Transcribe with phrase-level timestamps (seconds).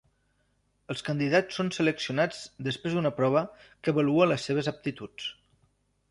[0.91, 3.43] Els candidats són seleccionats després d'una prova
[3.83, 5.29] que avalua les seves aptituds.